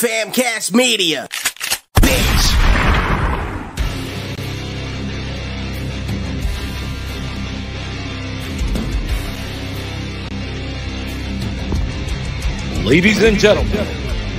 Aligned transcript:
Famcast 0.00 0.72
Media. 0.72 1.28
Bitch. 2.00 2.54
Ladies 12.86 13.22
and 13.22 13.38
gentlemen, 13.38 13.86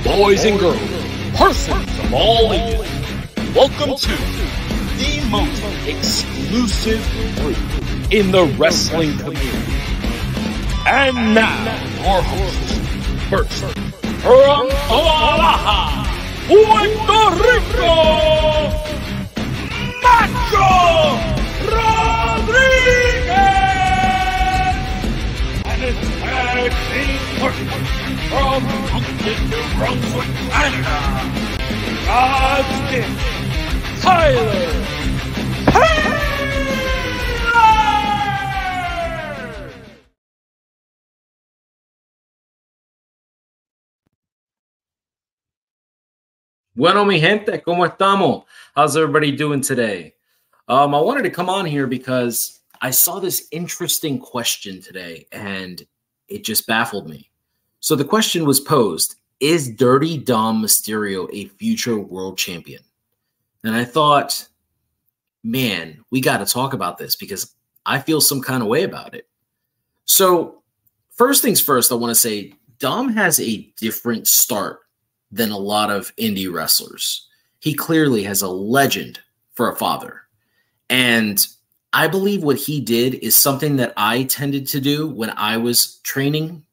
boys 0.02 0.44
and 0.44 0.58
girls, 0.58 0.80
persons 1.36 1.98
of 2.00 2.12
all 2.12 2.52
ages, 2.52 2.80
welcome 3.54 3.94
to 3.96 4.16
the 4.98 5.28
most 5.30 5.62
exclusive 5.86 7.00
group 7.36 8.12
in 8.12 8.32
the 8.32 8.52
wrestling 8.58 9.16
community. 9.16 9.76
And 10.88 11.36
now, 11.36 11.64
your 12.02 12.20
hosts, 12.20 13.28
first, 13.30 13.91
Rampa 14.24 15.02
baja. 15.36 16.02
Puerto 16.46 17.30
Rico. 17.42 17.61
Bueno, 46.74 47.04
mi 47.04 47.20
gente, 47.20 47.60
¿cómo 47.60 47.84
estamos? 47.84 48.44
How's 48.74 48.96
everybody 48.96 49.30
doing 49.30 49.60
today? 49.60 50.14
Um, 50.68 50.94
I 50.94 51.00
wanted 51.02 51.24
to 51.24 51.30
come 51.30 51.50
on 51.50 51.66
here 51.66 51.86
because 51.86 52.60
I 52.80 52.90
saw 52.90 53.20
this 53.20 53.46
interesting 53.50 54.18
question 54.18 54.80
today 54.80 55.26
and 55.32 55.86
it 56.28 56.44
just 56.44 56.66
baffled 56.66 57.10
me. 57.10 57.30
So 57.80 57.94
the 57.94 58.06
question 58.06 58.46
was 58.46 58.58
posed 58.58 59.16
Is 59.38 59.68
Dirty 59.68 60.16
Dom 60.16 60.62
Mysterio 60.62 61.28
a 61.30 61.48
future 61.58 61.98
world 61.98 62.38
champion? 62.38 62.82
And 63.64 63.74
I 63.74 63.84
thought, 63.84 64.48
man, 65.44 66.02
we 66.10 66.22
got 66.22 66.38
to 66.38 66.46
talk 66.46 66.72
about 66.72 66.96
this 66.96 67.16
because 67.16 67.54
I 67.84 67.98
feel 67.98 68.22
some 68.22 68.40
kind 68.40 68.62
of 68.62 68.68
way 68.70 68.84
about 68.84 69.14
it. 69.14 69.28
So, 70.06 70.62
first 71.10 71.42
things 71.42 71.60
first, 71.60 71.92
I 71.92 71.96
want 71.96 72.12
to 72.12 72.20
say 72.20 72.54
Dom 72.78 73.10
has 73.10 73.38
a 73.40 73.70
different 73.76 74.26
start 74.26 74.80
than 75.32 75.50
a 75.50 75.58
lot 75.58 75.90
of 75.90 76.14
indie 76.16 76.52
wrestlers. 76.52 77.26
He 77.58 77.74
clearly 77.74 78.22
has 78.24 78.42
a 78.42 78.48
legend 78.48 79.20
for 79.54 79.70
a 79.70 79.76
father. 79.76 80.22
And 80.90 81.44
I 81.92 82.06
believe 82.06 82.42
what 82.42 82.58
he 82.58 82.80
did 82.80 83.14
is 83.14 83.34
something 83.34 83.76
that 83.76 83.92
I 83.96 84.24
tended 84.24 84.66
to 84.68 84.80
do 84.80 85.08
when 85.08 85.30
I 85.30 85.56
was 85.56 85.96
training. 86.00 86.64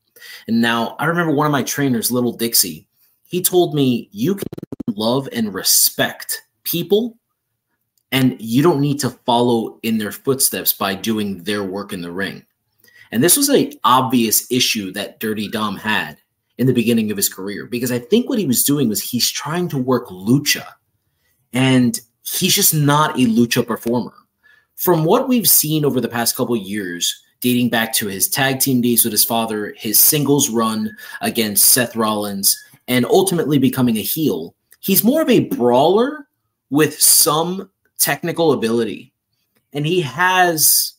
And 0.47 0.61
now 0.61 0.95
I 0.99 1.05
remember 1.05 1.33
one 1.33 1.45
of 1.45 1.51
my 1.51 1.63
trainers, 1.63 2.11
Little 2.11 2.33
Dixie, 2.33 2.87
he 3.27 3.41
told 3.41 3.75
me, 3.75 4.09
You 4.11 4.35
can 4.35 4.47
love 4.87 5.29
and 5.31 5.53
respect 5.53 6.41
people, 6.63 7.17
and 8.11 8.35
you 8.39 8.63
don't 8.63 8.81
need 8.81 8.99
to 9.01 9.11
follow 9.11 9.79
in 9.83 9.97
their 9.97 10.11
footsteps 10.11 10.73
by 10.73 10.95
doing 10.95 11.43
their 11.43 11.63
work 11.63 11.93
in 11.93 12.01
the 12.01 12.11
ring. 12.11 12.45
And 13.11 13.23
this 13.23 13.37
was 13.37 13.49
a 13.49 13.71
obvious 13.83 14.51
issue 14.51 14.91
that 14.93 15.19
Dirty 15.19 15.47
Dom 15.47 15.77
had 15.77 16.17
in 16.59 16.67
the 16.67 16.73
beginning 16.73 17.09
of 17.09 17.15
his 17.15 17.29
career 17.29 17.65
because 17.65 17.89
I 17.89 17.99
think 17.99 18.27
what 18.27 18.37
he 18.37 18.45
was 18.45 18.63
doing 18.63 18.89
was 18.89 19.01
he's 19.01 19.31
trying 19.31 19.69
to 19.69 19.77
work 19.77 20.07
lucha 20.09 20.65
and 21.53 21.97
he's 22.21 22.53
just 22.53 22.73
not 22.73 23.15
a 23.15 23.23
lucha 23.23 23.65
performer. 23.65 24.13
From 24.75 25.05
what 25.05 25.29
we've 25.29 25.47
seen 25.47 25.85
over 25.85 26.01
the 26.01 26.09
past 26.09 26.35
couple 26.35 26.57
years, 26.57 27.23
dating 27.39 27.69
back 27.69 27.93
to 27.93 28.07
his 28.07 28.27
tag 28.27 28.59
team 28.59 28.81
days 28.81 29.05
with 29.05 29.13
his 29.13 29.23
father, 29.23 29.73
his 29.77 29.97
singles 29.97 30.49
run 30.49 30.91
against 31.21 31.69
Seth 31.69 31.95
Rollins, 31.95 32.61
and 32.89 33.05
ultimately 33.05 33.57
becoming 33.57 33.95
a 33.95 34.01
heel, 34.01 34.53
he's 34.81 35.03
more 35.03 35.21
of 35.21 35.29
a 35.29 35.45
brawler 35.45 36.27
with 36.69 36.99
some 36.99 37.69
technical 37.99 38.51
ability. 38.51 39.13
And 39.71 39.85
he 39.85 40.01
has 40.01 40.93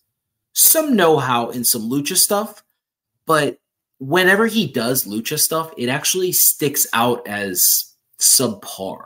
some 0.54 0.96
know 0.96 1.18
how 1.18 1.50
in 1.50 1.64
some 1.64 1.82
lucha 1.82 2.16
stuff, 2.16 2.64
but 3.26 3.59
whenever 4.00 4.46
he 4.46 4.66
does 4.66 5.04
lucha 5.04 5.38
stuff, 5.38 5.72
it 5.76 5.88
actually 5.88 6.32
sticks 6.32 6.86
out 6.92 7.26
as 7.28 7.94
subpar. 8.18 9.04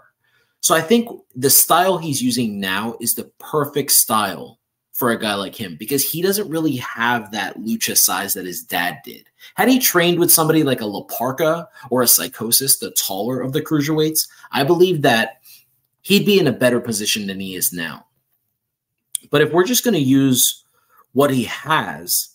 So 0.60 0.74
I 0.74 0.80
think 0.80 1.10
the 1.36 1.50
style 1.50 1.98
he's 1.98 2.22
using 2.22 2.58
now 2.58 2.96
is 3.00 3.14
the 3.14 3.30
perfect 3.38 3.90
style 3.90 4.58
for 4.92 5.10
a 5.10 5.18
guy 5.18 5.34
like 5.34 5.56
him 5.56 5.76
because 5.76 6.08
he 6.08 6.22
doesn't 6.22 6.48
really 6.48 6.76
have 6.76 7.32
that 7.32 7.58
lucha 7.58 7.98
size 7.98 8.32
that 8.34 8.46
his 8.46 8.62
dad 8.62 8.98
did. 9.04 9.28
Had 9.56 9.68
he 9.68 9.78
trained 9.78 10.20
with 10.20 10.32
somebody 10.32 10.62
like 10.62 10.80
a 10.80 10.86
La 10.86 11.02
Parka 11.02 11.68
or 11.90 12.02
a 12.02 12.06
Psychosis, 12.06 12.78
the 12.78 12.92
taller 12.92 13.40
of 13.40 13.52
the 13.52 13.60
cruiserweights, 13.60 14.28
I 14.52 14.62
believe 14.62 15.02
that 15.02 15.40
he'd 16.02 16.24
be 16.24 16.38
in 16.38 16.46
a 16.46 16.52
better 16.52 16.80
position 16.80 17.26
than 17.26 17.40
he 17.40 17.56
is 17.56 17.72
now. 17.72 18.06
But 19.30 19.42
if 19.42 19.52
we're 19.52 19.64
just 19.64 19.84
going 19.84 19.94
to 19.94 20.00
use 20.00 20.64
what 21.12 21.30
he 21.30 21.44
has, 21.44 22.28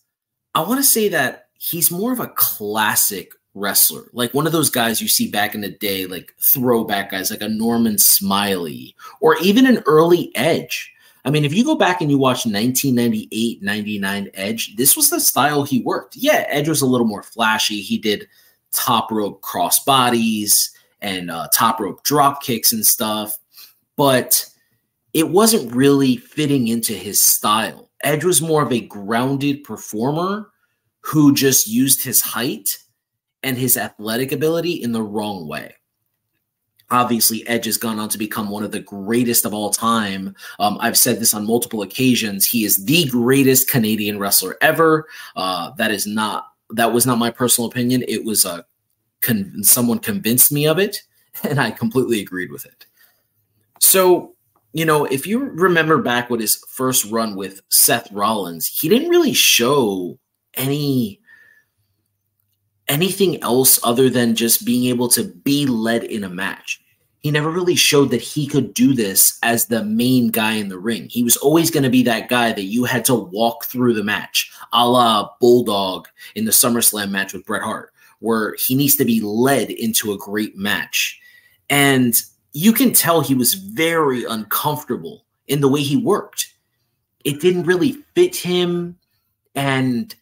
I 0.53 0.61
want 0.61 0.79
to 0.79 0.83
say 0.83 1.07
that 1.09 1.48
he's 1.59 1.91
more 1.91 2.11
of 2.11 2.19
a 2.19 2.27
classic 2.27 3.33
wrestler, 3.53 4.05
like 4.13 4.33
one 4.33 4.47
of 4.47 4.53
those 4.53 4.69
guys 4.69 5.01
you 5.01 5.07
see 5.07 5.29
back 5.29 5.53
in 5.53 5.61
the 5.61 5.69
day, 5.69 6.05
like 6.05 6.33
throwback 6.41 7.11
guys, 7.11 7.29
like 7.29 7.41
a 7.41 7.49
Norman 7.49 7.97
Smiley 7.97 8.95
or 9.21 9.37
even 9.37 9.67
an 9.67 9.83
early 9.85 10.35
Edge. 10.35 10.91
I 11.25 11.31
mean, 11.31 11.43
if 11.43 11.53
you 11.53 11.65
go 11.65 11.75
back 11.75 12.01
and 12.01 12.09
you 12.09 12.17
watch 12.17 12.45
1998, 12.45 13.61
99 13.61 14.29
Edge, 14.33 14.75
this 14.77 14.95
was 14.95 15.09
the 15.09 15.19
style 15.19 15.63
he 15.63 15.81
worked. 15.81 16.15
Yeah, 16.15 16.45
Edge 16.47 16.69
was 16.69 16.81
a 16.81 16.87
little 16.87 17.05
more 17.05 17.23
flashy. 17.23 17.81
He 17.81 17.97
did 17.97 18.27
top 18.71 19.11
rope 19.11 19.41
cross 19.41 19.83
bodies 19.83 20.71
and 21.01 21.29
uh, 21.29 21.49
top 21.53 21.81
rope 21.81 22.03
drop 22.03 22.41
kicks 22.41 22.71
and 22.71 22.85
stuff, 22.85 23.37
but 23.97 24.45
it 25.13 25.29
wasn't 25.29 25.75
really 25.75 26.15
fitting 26.15 26.69
into 26.69 26.93
his 26.93 27.21
style. 27.21 27.89
Edge 28.01 28.23
was 28.23 28.41
more 28.41 28.63
of 28.63 28.71
a 28.71 28.79
grounded 28.79 29.65
performer 29.65 30.51
who 31.09 31.33
just 31.33 31.67
used 31.67 32.03
his 32.03 32.21
height 32.21 32.77
and 33.41 33.57
his 33.57 33.77
athletic 33.77 34.31
ability 34.31 34.73
in 34.73 34.91
the 34.91 35.01
wrong 35.01 35.47
way. 35.47 35.73
Obviously, 36.91 37.47
Edge 37.47 37.65
has 37.65 37.77
gone 37.77 37.99
on 37.99 38.09
to 38.09 38.17
become 38.17 38.49
one 38.49 38.63
of 38.63 38.71
the 38.71 38.79
greatest 38.79 39.45
of 39.45 39.53
all 39.53 39.69
time. 39.69 40.35
Um, 40.59 40.77
I've 40.79 40.97
said 40.97 41.19
this 41.19 41.33
on 41.33 41.45
multiple 41.45 41.81
occasions. 41.81 42.45
He 42.45 42.63
is 42.63 42.85
the 42.85 43.07
greatest 43.07 43.69
Canadian 43.69 44.19
wrestler 44.19 44.57
ever. 44.61 45.07
Uh, 45.35 45.71
that 45.77 45.91
is 45.91 46.05
not 46.05 46.47
that 46.71 46.93
was 46.93 47.05
not 47.05 47.17
my 47.17 47.31
personal 47.31 47.69
opinion. 47.69 48.03
It 48.07 48.23
was 48.23 48.45
a 48.45 48.65
con- 49.21 49.63
someone 49.63 49.99
convinced 49.99 50.51
me 50.51 50.67
of 50.67 50.77
it, 50.77 50.97
and 51.43 51.59
I 51.59 51.71
completely 51.71 52.21
agreed 52.21 52.51
with 52.51 52.65
it. 52.65 52.85
So, 53.79 54.35
you 54.73 54.85
know, 54.85 55.05
if 55.05 55.25
you 55.25 55.39
remember 55.39 55.99
back 55.99 56.29
with 56.29 56.39
his 56.39 56.63
first 56.69 57.05
run 57.11 57.35
with 57.35 57.61
Seth 57.69 58.11
Rollins, 58.11 58.67
he 58.67 58.89
didn't 58.89 59.09
really 59.09 59.33
show 59.33 60.19
any 60.55 61.19
anything 62.87 63.41
else 63.43 63.79
other 63.83 64.09
than 64.09 64.35
just 64.35 64.65
being 64.65 64.85
able 64.85 65.07
to 65.07 65.23
be 65.23 65.65
led 65.65 66.03
in 66.03 66.23
a 66.23 66.29
match. 66.29 66.81
He 67.19 67.31
never 67.31 67.51
really 67.51 67.75
showed 67.75 68.09
that 68.11 68.21
he 68.21 68.47
could 68.47 68.73
do 68.73 68.93
this 68.93 69.37
as 69.43 69.65
the 69.65 69.83
main 69.83 70.29
guy 70.29 70.53
in 70.53 70.69
the 70.69 70.79
ring. 70.79 71.07
He 71.09 71.21
was 71.21 71.37
always 71.37 71.69
going 71.69 71.83
to 71.83 71.89
be 71.89 72.01
that 72.03 72.29
guy 72.29 72.53
that 72.53 72.63
you 72.63 72.85
had 72.85 73.05
to 73.05 73.15
walk 73.15 73.65
through 73.65 73.93
the 73.93 74.03
match, 74.03 74.51
a 74.73 74.87
la 74.87 75.29
Bulldog 75.39 76.07
in 76.35 76.45
the 76.45 76.51
SummerSlam 76.51 77.11
match 77.11 77.33
with 77.33 77.45
Bret 77.45 77.61
Hart, 77.61 77.93
where 78.19 78.55
he 78.55 78.73
needs 78.73 78.95
to 78.95 79.05
be 79.05 79.21
led 79.21 79.69
into 79.69 80.13
a 80.13 80.17
great 80.17 80.57
match. 80.57 81.19
And 81.69 82.19
you 82.53 82.73
can 82.73 82.93
tell 82.93 83.21
he 83.21 83.35
was 83.35 83.53
very 83.53 84.23
uncomfortable 84.23 85.25
in 85.47 85.61
the 85.61 85.69
way 85.69 85.81
he 85.81 85.97
worked. 85.97 86.53
It 87.25 87.41
didn't 87.41 87.63
really 87.63 87.97
fit 88.15 88.35
him. 88.35 88.97
And 89.55 90.15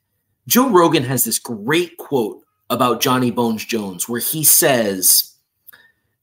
Joe 0.47 0.69
Rogan 0.69 1.03
has 1.03 1.25
this 1.25 1.39
great 1.39 1.97
quote 1.97 2.41
about 2.69 3.01
Johnny 3.01 3.31
Bones 3.31 3.65
Jones 3.65 4.07
where 4.07 4.21
he 4.21 4.43
says, 4.43 5.35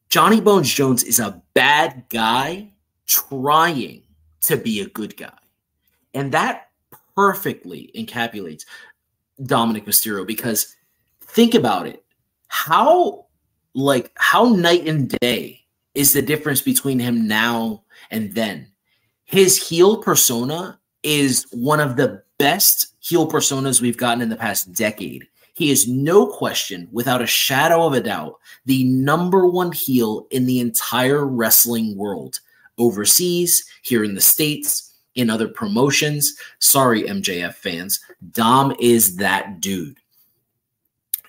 Johnny 0.09 0.41
Bones 0.41 0.73
Jones 0.73 1.03
is 1.03 1.21
a 1.21 1.43
bad 1.53 2.05
guy 2.09 2.73
trying 3.07 4.03
to 4.43 4.57
be 4.57 4.81
a 4.81 4.89
good 4.89 5.17
guy. 5.17 5.39
And 6.15 6.33
that 6.33 6.71
perfectly 7.15 7.91
encapsulates 7.95 8.65
Dominik 9.41 9.85
Mysterio 9.85 10.27
because 10.27 10.75
think 11.21 11.55
about 11.55 11.87
it. 11.87 12.03
How 12.49 13.27
like 13.75 14.11
how 14.17 14.45
night 14.45 14.87
and 14.87 15.09
day 15.21 15.61
is 15.95 16.13
the 16.13 16.23
difference 16.23 16.61
between 16.61 16.99
him 16.99 17.27
now 17.27 17.85
and 18.11 18.35
then? 18.35 18.69
His 19.25 19.69
heel 19.69 20.03
persona 20.03 20.79
is 21.03 21.47
one 21.51 21.81
of 21.81 21.97
the 21.97 22.24
best 22.39 22.95
heel 23.01 23.31
personas 23.31 23.81
we've 23.81 23.97
gotten 23.97 24.23
in 24.23 24.29
the 24.29 24.37
past 24.37 24.73
decade. 24.73 25.27
He 25.55 25.71
is 25.71 25.87
no 25.87 26.27
question, 26.27 26.89
without 26.91 27.23
a 27.23 27.27
shadow 27.27 27.87
of 27.87 27.93
a 27.93 28.01
doubt, 28.01 28.41
the 28.67 28.85
number 28.85 29.47
one 29.47 29.71
heel 29.71 30.27
in 30.31 30.47
the 30.47 30.59
entire 30.59 31.25
wrestling 31.25 31.97
world, 31.97 32.41
overseas, 32.77 33.65
here 33.83 34.03
in 34.03 34.15
the 34.15 34.21
States, 34.21 34.93
in 35.15 35.31
other 35.31 35.47
promotions. 35.47 36.35
Sorry, 36.59 37.05
MJF 37.05 37.55
fans. 37.55 38.01
Dom 38.33 38.75
is 38.81 39.17
that 39.17 39.61
dude. 39.61 39.99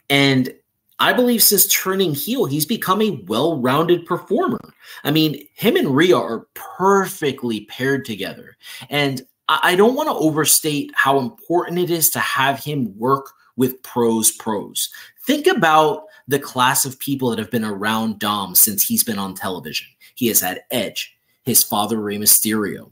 And 0.10 0.54
I 1.00 1.13
believe 1.13 1.44
since 1.44 1.68
turning 1.68 2.13
heel, 2.13 2.46
he's 2.46 2.66
become 2.66 3.01
a 3.01 3.22
well 3.28 3.60
rounded 3.60 4.06
performer. 4.06 4.74
I 5.04 5.12
mean, 5.12 5.46
him 5.56 5.75
and 5.75 5.96
Rhea 5.96 6.18
are 6.18 6.48
perfectly 6.54 7.66
paired 7.66 8.06
together. 8.06 8.56
And 8.90 9.22
I 9.48 9.76
don't 9.76 9.96
want 9.96 10.10
to 10.10 10.16
overstate 10.16 10.92
how 10.96 11.20
important 11.20 11.80
it 11.80 11.92
is 11.92 12.10
to 12.12 12.20
have 12.20 12.64
him 12.64 12.98
work 12.98 13.32
with 13.56 13.82
pros 13.84 14.32
pros. 14.32 14.90
Think 15.26 15.48
about 15.48 16.06
the 16.28 16.40
class 16.40 16.86
of 16.86 17.00
people 17.00 17.30
that 17.30 17.40
have 17.40 17.52
been 17.52 17.64
around 17.64 18.20
Dom 18.20 18.56
since 18.56 18.84
he's 18.84 19.04
been 19.04 19.20
on 19.20 19.36
television. 19.36 19.88
He 20.16 20.28
has 20.28 20.42
had 20.42 20.64
Edge, 20.72 21.16
his 21.44 21.64
father 21.64 22.00
Rey 22.00 22.18
Mysterio. 22.18 22.92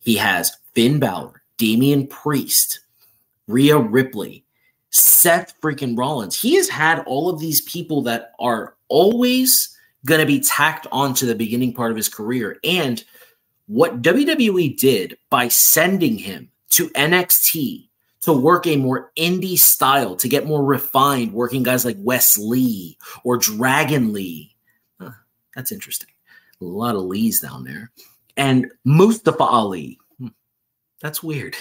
He 0.00 0.16
has 0.16 0.56
Finn 0.74 0.98
Balor, 0.98 1.42
Damian 1.56 2.06
Priest, 2.06 2.80
Rhea 3.48 3.78
Ripley, 3.78 4.44
Seth 4.90 5.60
freaking 5.60 5.98
Rollins. 5.98 6.40
He 6.40 6.54
has 6.56 6.68
had 6.68 7.00
all 7.06 7.28
of 7.28 7.40
these 7.40 7.62
people 7.62 8.02
that 8.02 8.32
are 8.38 8.76
always 8.88 9.76
going 10.04 10.20
to 10.20 10.26
be 10.26 10.40
tacked 10.40 10.86
onto 10.92 11.26
the 11.26 11.34
beginning 11.34 11.72
part 11.72 11.90
of 11.90 11.96
his 11.96 12.08
career. 12.08 12.58
And 12.64 13.02
what 13.72 14.02
WWE 14.02 14.76
did 14.76 15.16
by 15.30 15.48
sending 15.48 16.18
him 16.18 16.50
to 16.70 16.90
NXT 16.90 17.88
to 18.20 18.32
work 18.34 18.66
a 18.66 18.76
more 18.76 19.10
indie 19.16 19.58
style, 19.58 20.14
to 20.16 20.28
get 20.28 20.46
more 20.46 20.62
refined, 20.62 21.32
working 21.32 21.62
guys 21.62 21.84
like 21.84 21.96
Wes 21.98 22.36
Lee 22.36 22.98
or 23.24 23.38
Dragon 23.38 24.12
Lee. 24.12 24.54
Huh, 25.00 25.12
that's 25.56 25.72
interesting. 25.72 26.10
A 26.60 26.64
lot 26.64 26.94
of 26.94 27.02
Lees 27.04 27.40
down 27.40 27.64
there. 27.64 27.90
And 28.36 28.70
Mustafa 28.84 29.42
Ali. 29.42 29.98
Hmm, 30.18 30.28
that's 31.00 31.22
weird. 31.22 31.56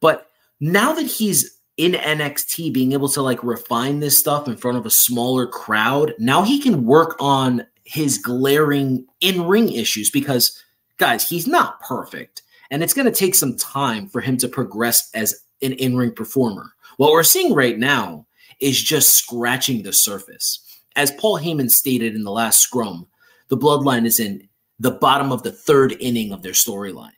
But 0.00 0.28
now 0.58 0.92
that 0.92 1.06
he's 1.06 1.60
in 1.76 1.92
NXT, 1.92 2.72
being 2.72 2.92
able 2.92 3.08
to 3.10 3.22
like 3.22 3.42
refine 3.44 4.00
this 4.00 4.18
stuff 4.18 4.48
in 4.48 4.56
front 4.56 4.76
of 4.76 4.86
a 4.86 4.90
smaller 4.90 5.46
crowd, 5.46 6.14
now 6.18 6.42
he 6.42 6.60
can 6.60 6.84
work 6.84 7.14
on 7.20 7.64
his 7.84 8.18
glaring 8.18 9.06
in 9.20 9.46
ring 9.46 9.72
issues 9.72 10.10
because, 10.10 10.60
guys, 10.98 11.28
he's 11.28 11.46
not 11.46 11.80
perfect. 11.80 12.42
And 12.70 12.82
it's 12.82 12.94
going 12.94 13.06
to 13.06 13.12
take 13.12 13.34
some 13.34 13.56
time 13.56 14.08
for 14.08 14.20
him 14.20 14.36
to 14.38 14.48
progress 14.48 15.10
as 15.14 15.42
an 15.62 15.72
in 15.74 15.96
ring 15.96 16.12
performer. 16.12 16.72
What 16.96 17.12
we're 17.12 17.22
seeing 17.22 17.54
right 17.54 17.78
now 17.78 18.26
is 18.60 18.82
just 18.82 19.14
scratching 19.14 19.82
the 19.82 19.92
surface. 19.92 20.60
As 20.96 21.10
Paul 21.12 21.38
Heyman 21.38 21.70
stated 21.70 22.14
in 22.14 22.22
the 22.22 22.30
last 22.30 22.60
scrum, 22.60 23.06
the 23.48 23.56
bloodline 23.58 24.06
is 24.06 24.20
in 24.20 24.48
the 24.78 24.92
bottom 24.92 25.32
of 25.32 25.42
the 25.42 25.52
third 25.52 25.96
inning 26.00 26.32
of 26.32 26.42
their 26.42 26.52
storyline. 26.52 27.10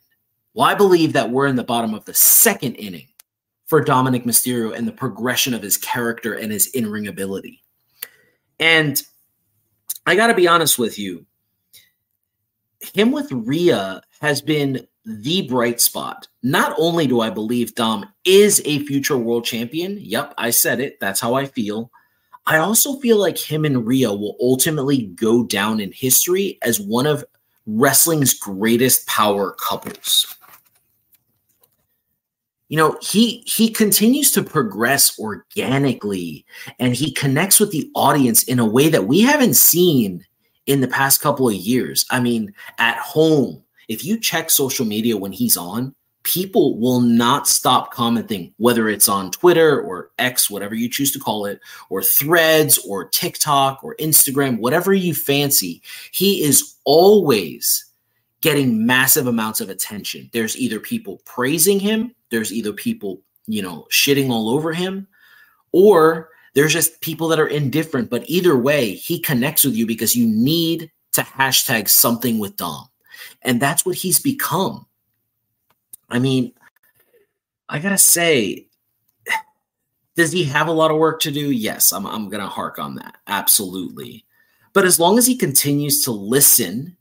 Well, 0.53 0.67
I 0.67 0.73
believe 0.73 1.13
that 1.13 1.29
we're 1.29 1.45
in 1.45 1.55
the 1.55 1.63
bottom 1.63 1.93
of 1.93 2.05
the 2.05 2.13
second 2.13 2.75
inning 2.75 3.07
for 3.67 3.83
Dominik 3.83 4.25
Mysterio 4.25 4.75
and 4.75 4.87
the 4.87 4.91
progression 4.91 5.53
of 5.53 5.61
his 5.61 5.77
character 5.77 6.33
and 6.33 6.51
his 6.51 6.67
in 6.67 6.89
ring 6.89 7.07
ability. 7.07 7.61
And 8.59 9.01
I 10.07 10.15
got 10.15 10.27
to 10.27 10.33
be 10.33 10.47
honest 10.47 10.79
with 10.79 10.97
you, 10.97 11.26
him 12.93 13.11
with 13.11 13.31
Rhea 13.31 14.01
has 14.21 14.41
been 14.41 14.87
the 15.05 15.47
bright 15.47 15.79
spot. 15.79 16.27
Not 16.43 16.75
only 16.77 17.07
do 17.07 17.21
I 17.21 17.29
believe 17.29 17.75
Dom 17.75 18.05
is 18.25 18.61
a 18.65 18.79
future 18.79 19.17
world 19.17 19.45
champion, 19.45 19.97
yep, 19.99 20.33
I 20.37 20.49
said 20.49 20.79
it, 20.79 20.99
that's 20.99 21.19
how 21.19 21.33
I 21.33 21.45
feel. 21.45 21.91
I 22.45 22.57
also 22.57 22.99
feel 22.99 23.17
like 23.17 23.37
him 23.37 23.65
and 23.65 23.85
Rhea 23.85 24.13
will 24.13 24.37
ultimately 24.41 25.07
go 25.15 25.43
down 25.43 25.79
in 25.79 25.91
history 25.91 26.57
as 26.61 26.79
one 26.79 27.05
of 27.05 27.25
wrestling's 27.65 28.33
greatest 28.33 29.05
power 29.07 29.51
couples. 29.59 30.33
You 32.69 32.77
know, 32.77 32.97
he 33.01 33.43
he 33.45 33.69
continues 33.69 34.31
to 34.31 34.43
progress 34.43 35.17
organically 35.19 36.45
and 36.79 36.93
he 36.93 37.13
connects 37.13 37.61
with 37.61 37.71
the 37.71 37.89
audience 37.95 38.43
in 38.43 38.59
a 38.59 38.65
way 38.65 38.89
that 38.89 39.07
we 39.07 39.21
haven't 39.21 39.55
seen 39.55 40.25
in 40.67 40.81
the 40.81 40.87
past 40.87 41.21
couple 41.21 41.47
of 41.47 41.55
years. 41.55 42.05
I 42.11 42.19
mean, 42.19 42.53
at 42.77 42.97
home, 42.97 43.63
if 43.87 44.05
you 44.05 44.19
check 44.19 44.49
social 44.49 44.85
media 44.85 45.17
when 45.17 45.31
he's 45.31 45.57
on, 45.57 45.95
people 46.23 46.77
will 46.77 46.99
not 46.99 47.47
stop 47.47 47.93
commenting, 47.93 48.53
whether 48.57 48.89
it's 48.89 49.07
on 49.07 49.31
Twitter 49.31 49.79
or 49.81 50.11
X, 50.19 50.49
whatever 50.49 50.75
you 50.75 50.89
choose 50.89 51.13
to 51.13 51.19
call 51.19 51.45
it, 51.45 51.61
or 51.89 52.03
threads 52.03 52.77
or 52.79 53.07
TikTok 53.07 53.81
or 53.81 53.95
Instagram, 53.95 54.59
whatever 54.59 54.93
you 54.93 55.13
fancy. 55.15 55.81
He 56.11 56.43
is 56.43 56.75
always 56.83 57.85
getting 58.41 58.85
massive 58.85 59.25
amounts 59.25 59.61
of 59.61 59.69
attention. 59.69 60.29
There's 60.33 60.57
either 60.57 60.81
people 60.81 61.21
praising 61.25 61.79
him, 61.79 62.13
there's 62.29 62.51
either 62.51 62.73
people, 62.73 63.21
you 63.45 63.61
know, 63.61 63.87
shitting 63.89 64.29
all 64.29 64.49
over 64.49 64.73
him, 64.73 65.07
or 65.71 66.29
there's 66.57 66.73
just 66.73 67.01
people 67.01 67.27
that 67.27 67.39
are 67.39 67.45
indifferent. 67.45 68.09
But 68.09 68.27
either 68.27 68.57
way, 68.57 68.95
he 68.95 69.19
connects 69.19 69.63
with 69.63 69.75
you 69.75 69.85
because 69.85 70.15
you 70.15 70.25
need 70.25 70.89
to 71.11 71.21
hashtag 71.21 71.87
something 71.87 72.39
with 72.39 72.57
Dom. 72.57 72.87
And 73.43 73.61
that's 73.61 73.85
what 73.85 73.95
he's 73.95 74.19
become. 74.19 74.87
I 76.09 76.17
mean, 76.17 76.53
I 77.69 77.77
gotta 77.77 77.99
say, 77.99 78.69
does 80.15 80.31
he 80.31 80.45
have 80.45 80.67
a 80.67 80.71
lot 80.71 80.89
of 80.89 80.97
work 80.97 81.19
to 81.21 81.31
do? 81.31 81.51
Yes, 81.51 81.93
I'm, 81.93 82.07
I'm 82.07 82.27
gonna 82.27 82.47
hark 82.47 82.79
on 82.79 82.95
that. 82.95 83.17
Absolutely. 83.27 84.25
But 84.73 84.85
as 84.85 84.99
long 84.99 85.19
as 85.19 85.27
he 85.27 85.35
continues 85.35 86.03
to 86.05 86.11
listen, 86.11 86.97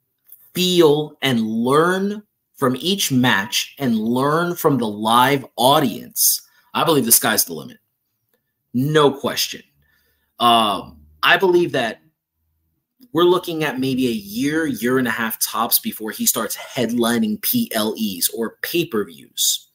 feel, 0.53 1.17
and 1.23 1.41
learn 1.41 2.23
from 2.57 2.77
each 2.79 3.11
match 3.11 3.75
and 3.79 3.99
learn 3.99 4.55
from 4.55 4.77
the 4.77 4.87
live 4.87 5.47
audience, 5.57 6.43
I 6.75 6.85
believe 6.85 7.07
the 7.07 7.13
sky's 7.13 7.47
the 7.47 7.55
limit. 7.55 7.79
No 8.78 9.11
question. 9.11 9.62
Um, 10.38 10.99
I 11.23 11.38
believe 11.38 11.73
that 11.73 12.02
we're 13.11 13.25
looking 13.25 13.64
at 13.64 13.80
maybe 13.80 14.06
a 14.06 14.12
year, 14.12 14.66
year 14.66 14.99
and 14.99 15.09
a 15.09 15.11
half 15.11 15.40
tops 15.40 15.78
before 15.78 16.11
he 16.11 16.26
starts 16.26 16.59
headlining 16.59 17.40
PLEs 17.40 18.28
or 18.37 18.59
pay 18.61 18.85
per 18.85 19.02
views. 19.06 19.71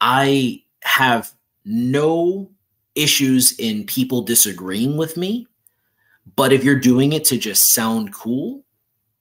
I 0.00 0.64
have 0.82 1.30
no 1.64 2.50
issues 2.96 3.52
in 3.60 3.84
people 3.84 4.22
disagreeing 4.22 4.96
with 4.96 5.16
me, 5.16 5.46
but 6.34 6.52
if 6.52 6.64
you're 6.64 6.74
doing 6.74 7.12
it 7.12 7.24
to 7.26 7.38
just 7.38 7.72
sound 7.72 8.12
cool, 8.12 8.64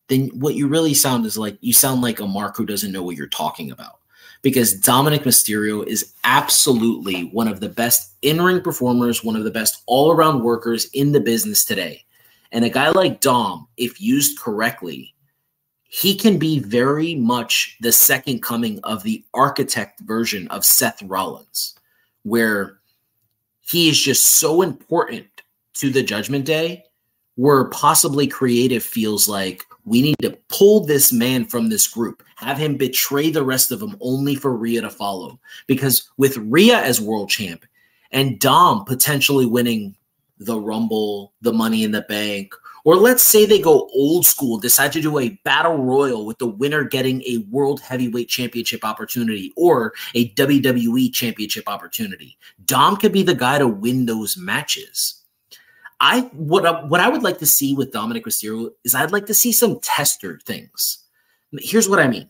then 0.07 0.29
what 0.29 0.55
you 0.55 0.67
really 0.67 0.95
sound 0.95 1.27
is 1.27 1.37
like 1.37 1.59
you 1.61 1.73
sound 1.73 2.01
like 2.01 2.19
a 2.19 2.25
Mark 2.25 2.57
who 2.57 2.65
doesn't 2.65 2.91
know 2.91 3.03
what 3.03 3.17
you're 3.17 3.27
talking 3.27 3.69
about. 3.69 4.00
Because 4.41 4.79
Dominik 4.79 5.23
Mysterio 5.23 5.85
is 5.85 6.13
absolutely 6.23 7.25
one 7.25 7.47
of 7.47 7.59
the 7.59 7.69
best 7.69 8.15
in 8.21 8.41
ring 8.41 8.61
performers, 8.61 9.23
one 9.23 9.35
of 9.35 9.43
the 9.43 9.51
best 9.51 9.83
all 9.85 10.11
around 10.11 10.43
workers 10.43 10.85
in 10.93 11.11
the 11.11 11.19
business 11.19 11.63
today. 11.63 12.03
And 12.51 12.65
a 12.65 12.69
guy 12.69 12.89
like 12.89 13.21
Dom, 13.21 13.67
if 13.77 14.01
used 14.01 14.39
correctly, 14.39 15.13
he 15.83 16.15
can 16.15 16.39
be 16.39 16.59
very 16.59 17.15
much 17.15 17.77
the 17.81 17.91
second 17.91 18.41
coming 18.41 18.79
of 18.83 19.03
the 19.03 19.23
architect 19.33 19.99
version 20.01 20.47
of 20.47 20.65
Seth 20.65 21.01
Rollins, 21.03 21.77
where 22.23 22.79
he 23.59 23.89
is 23.89 24.01
just 24.01 24.25
so 24.25 24.61
important 24.61 25.27
to 25.73 25.89
the 25.89 26.01
Judgment 26.01 26.45
Day, 26.45 26.85
where 27.41 27.65
possibly 27.69 28.27
creative 28.27 28.83
feels 28.83 29.27
like 29.27 29.65
we 29.85 29.99
need 29.99 30.15
to 30.21 30.37
pull 30.47 30.85
this 30.85 31.11
man 31.11 31.43
from 31.43 31.69
this 31.69 31.87
group, 31.87 32.21
have 32.35 32.55
him 32.55 32.77
betray 32.77 33.31
the 33.31 33.43
rest 33.43 33.71
of 33.71 33.79
them 33.79 33.97
only 33.99 34.35
for 34.35 34.55
Rhea 34.55 34.79
to 34.81 34.91
follow. 34.91 35.39
Because 35.65 36.07
with 36.17 36.37
Rhea 36.37 36.77
as 36.77 37.01
world 37.01 37.31
champ 37.31 37.65
and 38.11 38.39
Dom 38.39 38.85
potentially 38.85 39.47
winning 39.47 39.95
the 40.37 40.59
Rumble, 40.59 41.33
the 41.41 41.51
Money 41.51 41.83
in 41.83 41.89
the 41.89 42.03
Bank, 42.03 42.53
or 42.85 42.95
let's 42.95 43.23
say 43.23 43.47
they 43.47 43.59
go 43.59 43.89
old 43.91 44.23
school, 44.23 44.59
decide 44.59 44.91
to 44.91 45.01
do 45.01 45.17
a 45.17 45.29
battle 45.43 45.77
royal 45.77 46.27
with 46.27 46.37
the 46.37 46.45
winner 46.45 46.83
getting 46.83 47.23
a 47.23 47.43
world 47.49 47.81
heavyweight 47.81 48.29
championship 48.29 48.85
opportunity 48.85 49.51
or 49.57 49.93
a 50.13 50.29
WWE 50.35 51.11
championship 51.11 51.67
opportunity. 51.67 52.37
Dom 52.65 52.97
could 52.97 53.11
be 53.11 53.23
the 53.23 53.33
guy 53.33 53.57
to 53.57 53.67
win 53.67 54.05
those 54.05 54.37
matches. 54.37 55.20
I 56.01 56.21
what 56.33 56.65
I, 56.65 56.83
what 56.83 56.99
I 56.99 57.07
would 57.07 57.21
like 57.21 57.37
to 57.37 57.45
see 57.45 57.75
with 57.75 57.91
Dominik 57.91 58.23
Mysterio 58.23 58.71
is 58.83 58.95
I'd 58.95 59.11
like 59.11 59.27
to 59.27 59.35
see 59.35 59.51
some 59.51 59.79
tester 59.81 60.39
things. 60.45 61.05
Here's 61.59 61.87
what 61.87 61.99
I 61.99 62.07
mean. 62.07 62.27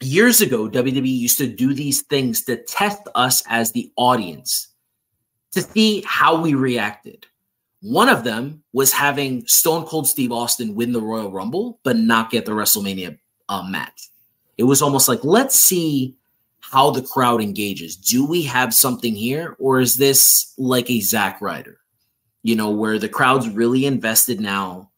Years 0.00 0.40
ago, 0.40 0.68
WWE 0.68 1.06
used 1.06 1.38
to 1.38 1.46
do 1.46 1.72
these 1.72 2.02
things 2.02 2.42
to 2.42 2.56
test 2.56 3.02
us 3.14 3.42
as 3.48 3.70
the 3.70 3.90
audience 3.96 4.68
to 5.52 5.62
see 5.62 6.02
how 6.04 6.40
we 6.40 6.54
reacted. 6.54 7.26
One 7.82 8.08
of 8.08 8.24
them 8.24 8.64
was 8.72 8.92
having 8.92 9.46
Stone 9.46 9.86
Cold 9.86 10.08
Steve 10.08 10.32
Austin 10.32 10.74
win 10.74 10.92
the 10.92 11.00
Royal 11.00 11.30
Rumble, 11.30 11.78
but 11.84 11.96
not 11.96 12.30
get 12.30 12.46
the 12.46 12.52
WrestleMania 12.52 13.16
uh, 13.48 13.62
match. 13.62 14.10
It 14.58 14.64
was 14.64 14.82
almost 14.82 15.08
like, 15.08 15.22
let's 15.22 15.54
see 15.54 16.16
how 16.60 16.90
the 16.90 17.02
crowd 17.02 17.40
engages. 17.40 17.96
Do 17.96 18.26
we 18.26 18.42
have 18.42 18.74
something 18.74 19.14
here, 19.14 19.54
or 19.60 19.80
is 19.80 19.96
this 19.96 20.52
like 20.58 20.90
a 20.90 21.00
Zack 21.00 21.40
Ryder? 21.40 21.78
You 22.46 22.54
know, 22.54 22.70
where 22.70 22.96
the 22.96 23.08
crowd's 23.08 23.48
really 23.48 23.86
invested 23.86 24.38
now 24.38 24.88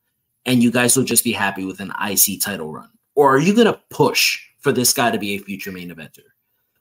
and 0.44 0.62
you 0.62 0.70
guys 0.70 0.94
will 0.94 1.04
just 1.04 1.24
be 1.24 1.32
happy 1.32 1.64
with 1.64 1.80
an 1.80 1.94
IC 1.98 2.42
title 2.42 2.70
run? 2.70 2.90
Or 3.14 3.34
are 3.34 3.40
you 3.40 3.54
going 3.54 3.66
to 3.66 3.80
push 3.88 4.38
for 4.58 4.70
this 4.70 4.92
guy 4.92 5.10
to 5.10 5.18
be 5.18 5.34
a 5.34 5.38
future 5.38 5.72
main 5.72 5.88
eventer? 5.88 6.24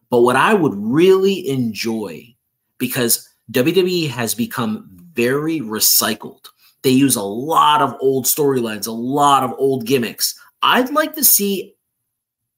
But 0.10 0.24
what 0.24 0.36
I 0.36 0.54
would 0.54 0.74
really 0.76 1.48
enjoy, 1.48 2.36
because 2.80 3.30
WWE 3.50 4.10
has 4.10 4.36
become 4.36 4.90
very 5.14 5.62
recycled, 5.62 6.50
they 6.82 6.90
use 6.90 7.16
a 7.16 7.24
lot 7.24 7.82
of 7.82 7.96
old 8.02 8.26
storylines, 8.26 8.88
a 8.88 8.92
lot 8.92 9.44
of 9.44 9.54
old 9.58 9.86
gimmicks. 9.86 10.38
I'd 10.62 10.92
like 10.92 11.16
to 11.16 11.24
see 11.24 11.76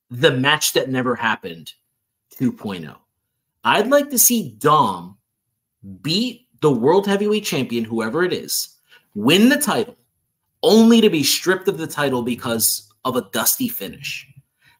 the 0.09 0.31
match 0.31 0.73
that 0.73 0.89
never 0.89 1.13
happened 1.13 1.73
2.0. 2.39 2.95
I'd 3.63 3.87
like 3.87 4.09
to 4.09 4.17
see 4.17 4.55
Dom 4.57 5.19
beat 6.01 6.47
the 6.61 6.71
world 6.71 7.07
heavyweight 7.07 7.45
champion, 7.45 7.83
whoever 7.83 8.23
it 8.23 8.33
is, 8.33 8.75
win 9.15 9.49
the 9.49 9.57
title, 9.57 9.97
only 10.63 11.01
to 11.01 11.09
be 11.09 11.23
stripped 11.23 11.67
of 11.67 11.77
the 11.77 11.87
title 11.87 12.21
because 12.21 12.91
of 13.05 13.15
a 13.15 13.29
dusty 13.31 13.67
finish. 13.67 14.27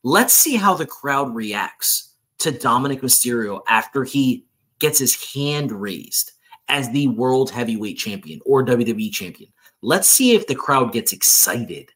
Let's 0.04 0.34
see 0.34 0.56
how 0.56 0.74
the 0.74 0.86
crowd 0.86 1.34
reacts 1.34 2.14
to 2.40 2.52
Dominik 2.52 3.02
Mysterio 3.02 3.62
after 3.68 4.04
he 4.04 4.46
gets 4.80 5.00
his 5.00 5.34
hand 5.34 5.72
raised 5.72 6.32
as 6.70 6.90
the 6.92 7.08
world 7.08 7.50
heavyweight 7.50 7.98
champion 7.98 8.40
or 8.46 8.66
WWE 8.66 9.12
champion. 9.12 9.52
Let's 9.82 10.08
see 10.08 10.36
if 10.36 10.48
the 10.48 10.56
crowd 10.56 10.94
gets 10.94 11.14
excited. 11.14 11.92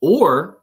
Or 0.00 0.60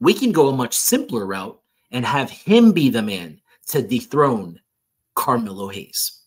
we 0.00 0.14
can 0.14 0.32
go 0.32 0.48
a 0.48 0.56
much 0.56 0.74
simpler 0.74 1.26
route 1.26 1.60
and 1.90 2.04
have 2.04 2.30
him 2.30 2.72
be 2.72 2.90
the 2.90 3.02
man 3.02 3.40
to 3.68 3.82
dethrone 3.82 4.60
Carmelo 5.14 5.68
Hayes. 5.68 6.23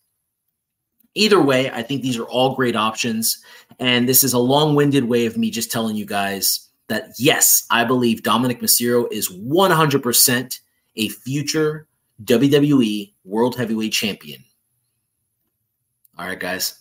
Either 1.18 1.42
way, 1.42 1.70
I 1.72 1.82
think 1.82 2.02
these 2.02 2.18
are 2.18 2.26
all 2.26 2.56
great 2.56 2.76
options. 2.76 3.44
And 3.80 4.08
this 4.08 4.24
is 4.24 4.34
a 4.34 4.40
long 4.40 4.76
winded 4.76 5.06
way 5.06 5.26
of 5.26 5.38
me 5.38 5.50
just 5.50 5.72
telling 5.72 5.96
you 5.96 6.06
guys 6.06 6.70
that 6.88 7.10
yes, 7.18 7.66
I 7.70 7.84
believe 7.84 8.22
Dominik 8.22 8.62
Mysterio 8.62 9.12
is 9.12 9.30
100% 9.30 10.60
a 10.96 11.10
future 11.10 11.88
WWE 12.24 13.14
World 13.26 13.56
Heavyweight 13.56 13.94
Champion. 13.94 14.44
All 16.18 16.26
right, 16.26 16.40
guys. 16.40 16.80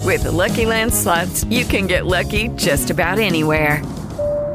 With 0.00 0.24
the 0.24 0.32
Lucky 0.32 0.66
Land 0.66 0.92
slots, 0.92 1.44
you 1.44 1.64
can 1.64 1.86
get 1.86 2.06
lucky 2.06 2.48
just 2.56 2.90
about 2.90 3.18
anywhere. 3.18 3.82